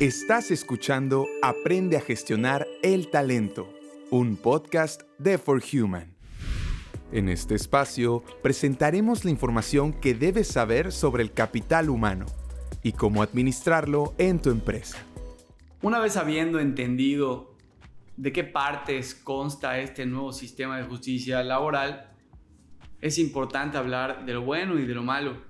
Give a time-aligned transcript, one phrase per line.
[0.00, 3.70] Estás escuchando Aprende a gestionar el talento,
[4.10, 6.16] un podcast de For Human.
[7.12, 12.24] En este espacio presentaremos la información que debes saber sobre el capital humano
[12.82, 14.96] y cómo administrarlo en tu empresa.
[15.82, 17.54] Una vez habiendo entendido
[18.16, 22.10] de qué partes consta este nuevo sistema de justicia laboral,
[23.02, 25.42] es importante hablar de lo bueno y de lo malo.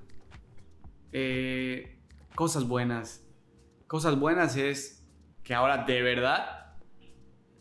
[1.13, 2.01] Eh,
[2.35, 3.30] cosas buenas
[3.91, 5.05] cosas buenas es
[5.43, 6.77] que ahora de verdad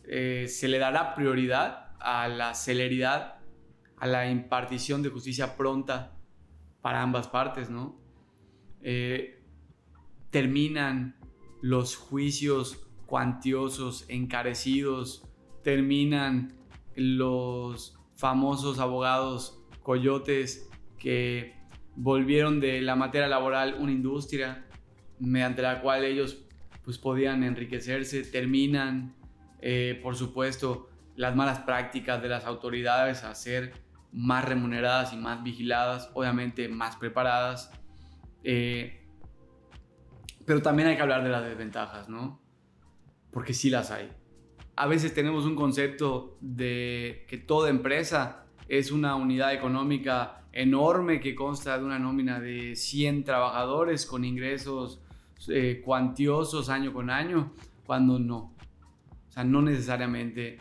[0.04, 3.40] eh, se le dará prioridad a la celeridad,
[3.96, 6.16] a la impartición de justicia pronta
[6.82, 8.00] para ambas partes, ¿no?
[8.80, 9.42] Eh,
[10.30, 11.16] terminan
[11.62, 15.28] los juicios cuantiosos, encarecidos,
[15.64, 16.54] terminan
[16.94, 21.56] los famosos abogados coyotes que
[21.96, 24.69] volvieron de la materia laboral una industria,
[25.20, 26.38] mediante la cual ellos
[26.84, 29.14] pues podían enriquecerse, terminan,
[29.60, 33.74] eh, por supuesto, las malas prácticas de las autoridades a ser
[34.12, 37.70] más remuneradas y más vigiladas, obviamente más preparadas.
[38.42, 39.06] Eh,
[40.46, 42.40] pero también hay que hablar de las desventajas, ¿no?
[43.30, 44.10] Porque sí las hay.
[44.74, 51.34] A veces tenemos un concepto de que toda empresa es una unidad económica enorme que
[51.34, 55.02] consta de una nómina de 100 trabajadores con ingresos
[55.48, 57.52] eh, cuantiosos año con año,
[57.86, 58.54] cuando no.
[59.28, 60.58] O sea, no necesariamente.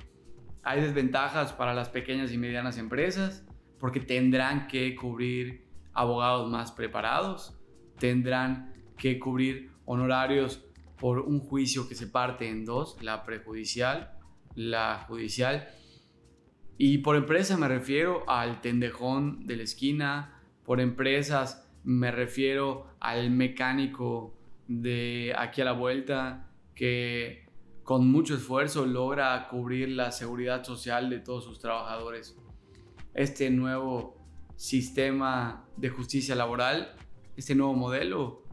[0.64, 3.46] Hay desventajas para las pequeñas y medianas empresas
[3.80, 7.58] porque tendrán que cubrir abogados más preparados,
[7.98, 10.66] tendrán que cubrir honorarios
[11.00, 14.12] por un juicio que se parte en dos, la prejudicial,
[14.54, 15.70] la judicial.
[16.78, 23.32] Y por empresa me refiero al tendejón de la esquina, por empresas me refiero al
[23.32, 24.39] mecánico
[24.70, 27.50] de aquí a la vuelta que
[27.84, 32.38] con mucho esfuerzo logra cubrir la seguridad social de todos sus trabajadores.
[33.16, 34.16] Este nuevo
[34.56, 36.96] sistema de justicia laboral,
[37.36, 38.44] este nuevo modelo,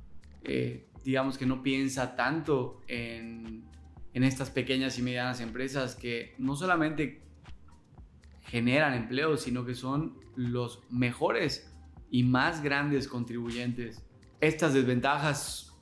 [0.42, 3.64] eh, digamos que no piensa tanto en,
[4.14, 7.20] en estas pequeñas y medianas empresas que no solamente
[8.44, 11.70] generan empleos, sino que son los mejores
[12.10, 14.02] y más grandes contribuyentes.
[14.41, 15.75] Estas desventajas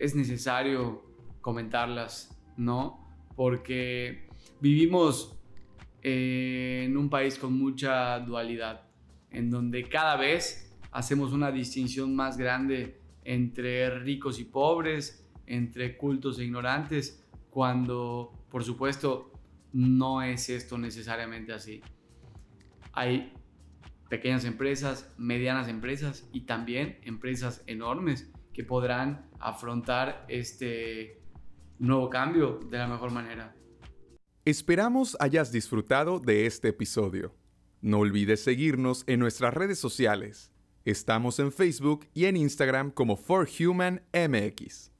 [0.00, 1.04] es necesario
[1.42, 3.06] comentarlas, ¿no?
[3.36, 4.28] Porque
[4.60, 5.38] vivimos
[6.02, 8.88] eh, en un país con mucha dualidad,
[9.30, 16.38] en donde cada vez hacemos una distinción más grande entre ricos y pobres, entre cultos
[16.38, 19.30] e ignorantes, cuando por supuesto
[19.74, 21.82] no es esto necesariamente así.
[22.92, 23.34] Hay
[24.08, 31.22] pequeñas empresas, medianas empresas y también empresas enormes que podrán afrontar este
[31.78, 33.54] nuevo cambio de la mejor manera.
[34.44, 37.34] Esperamos hayas disfrutado de este episodio.
[37.80, 40.50] No olvides seguirnos en nuestras redes sociales.
[40.84, 44.90] Estamos en Facebook y en Instagram como ForHumanMX.